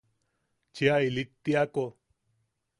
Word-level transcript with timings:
Chea 0.73 0.95
ilittiako. 1.07 1.85